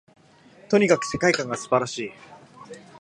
[0.67, 2.11] とにかく世界観が素晴らしい